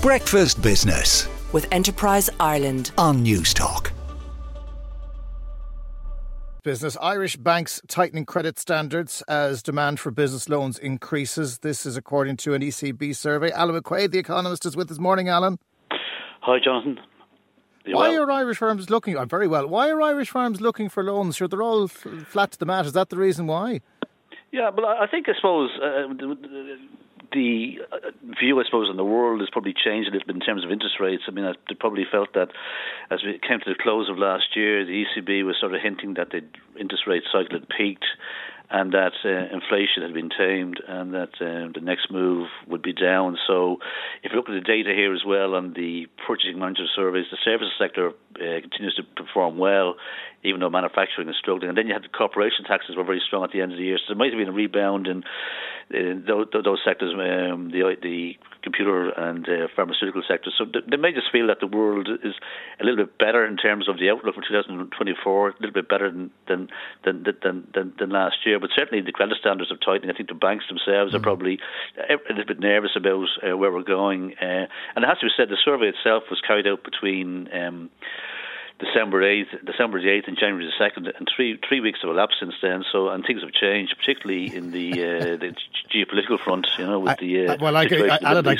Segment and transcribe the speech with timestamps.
[0.00, 3.90] Breakfast Business with Enterprise Ireland on Newstalk.
[6.62, 11.58] Business Irish banks tightening credit standards as demand for business loans increases.
[11.58, 13.50] This is according to an ECB survey.
[13.50, 14.98] Alan McQuaid, the economist, is with us.
[14.98, 15.58] This morning, Alan.
[16.42, 17.00] Hi, Jonathan.
[17.86, 18.22] Why well?
[18.22, 19.18] are Irish firms looking?
[19.18, 19.66] I'm very well.
[19.66, 21.34] Why are Irish firms looking for loans?
[21.34, 22.86] Sure, they're all flat to the mat.
[22.86, 23.80] Is that the reason why?
[24.52, 26.06] Yeah, but I think I suppose uh,
[27.32, 28.10] the uh,
[28.40, 30.70] view, I suppose, in the world has probably changed a little bit in terms of
[30.70, 31.24] interest rates.
[31.28, 32.48] I mean, they probably felt that
[33.10, 36.14] as we came to the close of last year, the ECB was sort of hinting
[36.14, 36.42] that the
[36.78, 38.06] interest rate cycle had peaked
[38.70, 42.92] and that uh, inflation had been tamed and that um, the next move would be
[42.92, 43.38] down.
[43.46, 43.78] So,
[44.22, 47.38] if you look at the data here as well on the purchasing manager surveys, the
[47.44, 49.96] services sector uh, continues to perform well,
[50.44, 51.70] even though manufacturing is struggling.
[51.70, 53.84] And then you had the corporation taxes were very strong at the end of the
[53.84, 55.24] year, so there might have been a rebound in,
[55.90, 60.54] in those, those sectors, um, the the computer and uh, pharmaceutical sectors.
[60.58, 62.34] So they may just feel that the world is
[62.80, 66.10] a little bit better in terms of the outlook for 2024, a little bit better
[66.10, 66.68] than than
[67.04, 68.57] than than, than, than last year.
[68.58, 70.10] But certainly the credit standards are tightening.
[70.10, 71.16] I think the banks themselves mm-hmm.
[71.16, 71.58] are probably
[71.96, 74.34] a little bit nervous about uh, where we're going.
[74.40, 77.48] Uh, and it has to be said, the survey itself was carried out between.
[77.52, 77.90] Um,
[78.78, 82.36] December eighth, December the eighth, and January the second, and three three weeks have elapsed
[82.38, 82.84] since then.
[82.92, 85.54] So and things have changed, particularly in the uh, the
[85.92, 86.68] geopolitical front.
[86.78, 88.56] You know, with I, the uh, well, I, I, I, I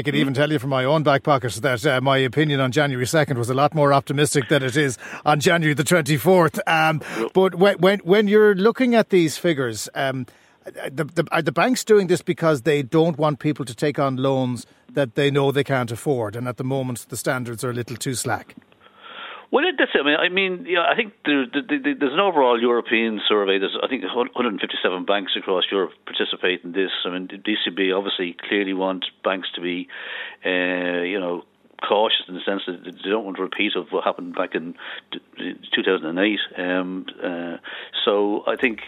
[0.00, 3.04] could even tell you from my own back pocket that uh, my opinion on January
[3.04, 6.60] 2nd was a lot more optimistic than it is on January the 24th.
[6.66, 7.02] Um,
[7.34, 10.26] but when, when, when you're looking at these figures, um,
[10.64, 14.16] the, the, are the banks doing this because they don't want people to take on
[14.16, 16.36] loans that they know they can't afford?
[16.36, 18.54] And at the moment, the standards are a little too slack.
[19.52, 20.00] Well, that's it.
[20.00, 23.58] I mean, I mean, yeah, I think there, there, there's an overall European survey.
[23.58, 26.90] There's, I think, 157 banks across Europe participate in this.
[27.04, 29.88] I mean, the ECB obviously clearly want banks to be,
[30.46, 31.44] uh, you know,
[31.86, 34.74] cautious in the sense that they don't want to repeat of what happened back in
[35.74, 36.40] 2008.
[36.56, 37.56] Um, uh,
[38.06, 38.80] so I think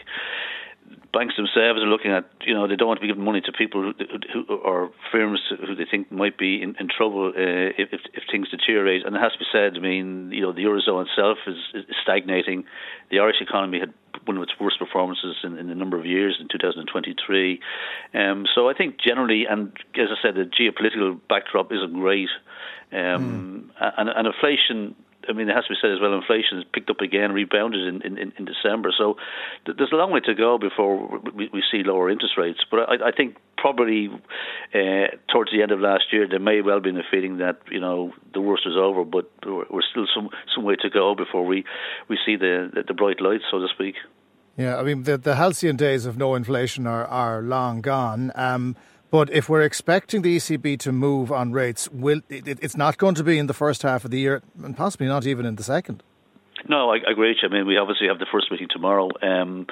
[1.15, 3.53] banks themselves are looking at, you know, they don't want to be giving money to
[3.53, 3.93] people who,
[4.33, 8.51] who or firms who they think might be in, in trouble uh, if, if things
[8.51, 9.07] deteriorate.
[9.07, 11.85] And it has to be said, I mean, you know, the eurozone itself is, is
[12.03, 12.65] stagnating.
[13.11, 13.95] The Irish economy had
[14.27, 17.61] one of its worst performances in, in a number of years in 2023.
[18.15, 22.31] Um, so I think generally, and as I said, the geopolitical backdrop isn't great.
[22.93, 23.93] Um, mm.
[23.99, 24.95] and, and inflation
[25.29, 27.87] I mean, it has to be said as well, inflation has picked up again, rebounded
[27.87, 28.91] in, in, in December.
[28.97, 29.17] So
[29.67, 32.61] th- there's a long way to go before we, we see lower interest rates.
[32.71, 34.11] But I, I think probably
[34.75, 37.81] uh, towards the end of last year, there may well been a feeling that you
[37.81, 41.65] know the worst is over, but we're still some some way to go before we
[42.09, 43.95] we see the the, the bright lights, so to speak.
[44.57, 48.33] Yeah, I mean the the halcyon days of no inflation are are long gone.
[48.35, 48.77] Um,
[49.11, 53.15] but if we're expecting the ECB to move on rates, will it, it's not going
[53.15, 55.63] to be in the first half of the year, and possibly not even in the
[55.63, 56.03] second.
[56.69, 57.37] No, I, I agree.
[57.43, 59.11] I mean, we obviously have the first meeting tomorrow.
[59.23, 59.67] Um,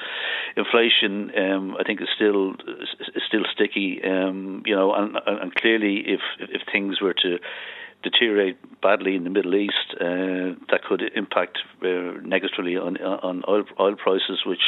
[0.56, 4.00] inflation, um, I think, is still is still sticky.
[4.04, 7.38] Um, you know, and, and clearly, if if things were to
[8.02, 13.64] deteriorate badly in the Middle East, uh, that could impact uh, negatively on on oil,
[13.80, 14.62] oil prices, which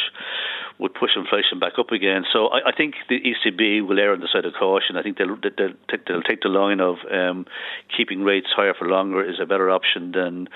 [1.04, 2.25] push inflation back up again.
[2.32, 4.97] So I, I think the ECB will err on the side of caution.
[4.97, 5.76] I think they'll they'll,
[6.06, 7.44] they'll take the line of um,
[7.94, 10.48] keeping rates higher for longer is a better option than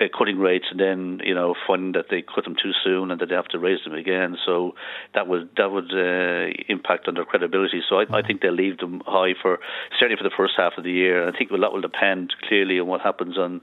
[0.00, 3.20] uh, cutting rates and then you know finding that they cut them too soon and
[3.20, 4.36] that they have to raise them again.
[4.44, 4.74] So
[5.14, 7.82] that would that would uh, impact on their credibility.
[7.88, 9.58] So I, I think they'll leave them high for
[9.98, 11.22] certainly for the first half of the year.
[11.26, 13.60] And I think a lot will depend clearly on what happens on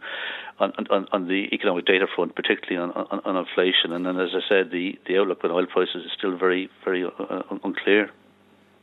[0.60, 3.94] on, on, on the economic data front, particularly on, on, on inflation.
[3.94, 7.06] And then, as I said, the, the outlook on oil prices is still very very
[7.06, 8.12] uh, unclear.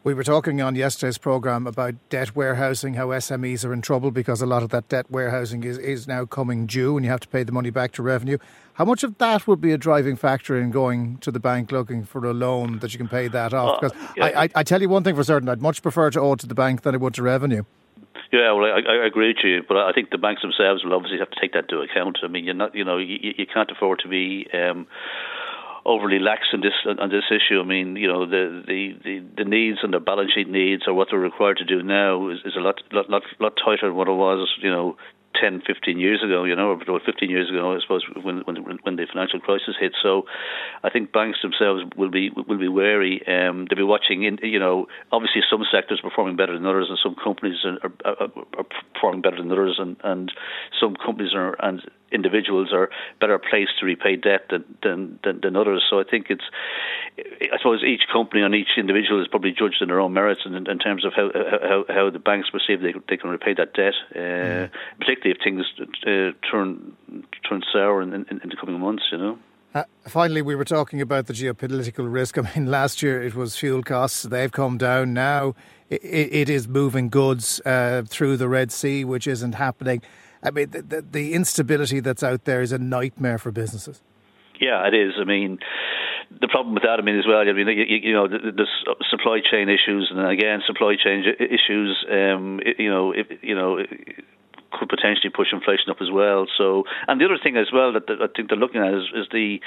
[0.07, 4.41] We were talking on yesterday's programme about debt warehousing, how SMEs are in trouble because
[4.41, 7.27] a lot of that debt warehousing is, is now coming due and you have to
[7.27, 8.39] pay the money back to revenue.
[8.75, 12.05] How much of that would be a driving factor in going to the bank looking
[12.05, 13.81] for a loan that you can pay that off?
[13.81, 14.25] Because uh, yeah.
[14.27, 16.47] I, I, I, tell you one thing for certain, I'd much prefer to owe to
[16.47, 17.65] the bank than I would to revenue.
[18.31, 21.19] Yeah, well, I, I agree with you, but I think the banks themselves will obviously
[21.19, 22.19] have to take that into account.
[22.23, 24.47] I mean, you're not, you know, you, you can't afford to be.
[24.55, 24.87] Um,
[25.87, 27.61] overly lax on this on this issue.
[27.61, 30.95] I mean, you know, the the, the, the needs and the balance sheet needs or
[30.95, 33.95] what they're required to do now is, is a lot lot lot lot tighter than
[33.95, 34.97] what it was, you know,
[35.41, 38.97] 10, 15 years ago, you know, or 15 years ago, I suppose, when when when
[38.97, 39.93] the financial crisis hit.
[40.03, 40.25] So,
[40.83, 43.23] I think banks themselves will be will be wary.
[43.27, 44.25] Um, they'll be watching.
[44.25, 48.29] In, you know, obviously some sectors performing better than others, and some companies are, are,
[48.59, 50.33] are performing better than others, and, and
[50.81, 51.83] some companies are and
[52.13, 52.89] individuals are
[53.21, 55.85] better placed to repay debt than, than, than, than others.
[55.89, 56.45] So I think it's,
[57.19, 60.55] I suppose each company and each individual is probably judged on their own merits in,
[60.55, 63.95] in terms of how, how, how the banks perceive they, they can repay that debt,
[64.15, 64.71] uh, mm.
[64.99, 65.65] particularly if things
[66.07, 66.95] uh, turn
[67.49, 69.39] turn sour in, in, in the coming months, you know.
[69.75, 72.39] Uh, finally, we were talking about the geopolitical risk.
[72.39, 75.15] I mean, last year it was fuel costs; they've come down.
[75.15, 75.55] Now
[75.89, 80.03] it, it is moving goods uh, through the Red Sea, which isn't happening.
[80.43, 84.03] I mean, the, the, the instability that's out there is a nightmare for businesses.
[84.61, 85.15] Yeah, it is.
[85.19, 85.59] I mean,
[86.31, 88.67] the problem with that, I mean, as well, I mean, you, you know, the,
[89.11, 92.05] supply chain issues, and again, supply chain issues.
[92.11, 93.79] Um, you know, if, you know,
[94.73, 96.47] could potentially push inflation up as well.
[96.59, 99.27] So, and the other thing as well that, I think they're looking at is, is
[99.33, 99.59] the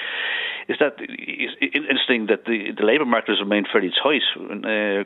[0.68, 5.02] is that it's interesting that the the labour market has remained fairly tight uh,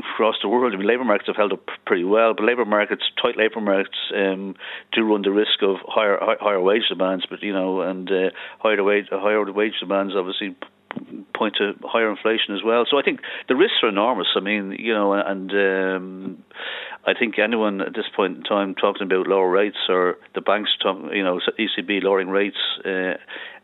[0.00, 0.72] across the world.
[0.72, 3.98] I mean, labour markets have held up pretty well, but labour markets, tight labour markets,
[4.16, 4.54] um,
[4.92, 7.26] do run the risk of higher higher wage demands.
[7.28, 10.56] But you know, and uh, higher wage higher wage demands obviously
[11.34, 12.84] point to higher inflation as well.
[12.88, 14.28] So I think the risks are enormous.
[14.36, 16.44] I mean, you know, and um,
[17.06, 20.70] I think anyone at this point in time talking about lower rates or the banks,
[20.82, 23.14] talk, you know, ECB lowering rates uh,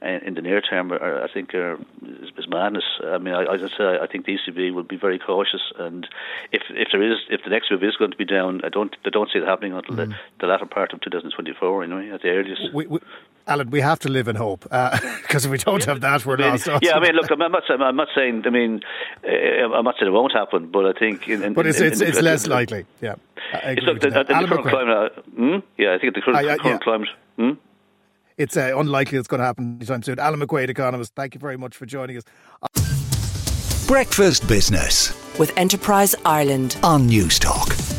[0.02, 2.84] in the near term, are, I think, are, is, is madness.
[3.04, 6.06] I mean, I, as I say, I think the ECB will be very cautious, and
[6.52, 8.94] if if there is, if the next move is going to be down, I don't,
[9.04, 10.08] I don't see it happening until mm.
[10.08, 12.74] the, the latter part of 2024, anyway, at the earliest.
[12.74, 12.98] We, we,
[13.50, 16.36] Alan, we have to live in hope because uh, if we don't have that, we're
[16.36, 16.68] I mean, lost.
[16.82, 18.44] Yeah, I mean, look, I'm not, saying, I'm not saying.
[18.46, 18.80] I mean,
[19.24, 21.28] uh, I'm not saying it won't happen, but I think.
[21.28, 22.86] In, in, but it's in, it's, it's less likely.
[23.00, 23.16] Yeah.
[23.64, 25.12] It's look, the, the, the current climate.
[25.16, 25.56] Uh, hmm?
[25.76, 26.84] Yeah, I think the current, uh, yeah, current yeah.
[26.84, 27.08] climate.
[27.36, 27.50] Hmm?
[28.38, 30.18] It's uh, unlikely it's going to happen anytime soon.
[30.20, 31.14] Alan McQuaid, economist.
[31.16, 32.24] Thank you very much for joining us.
[33.88, 37.89] Breakfast Business with Enterprise Ireland on Newstalk.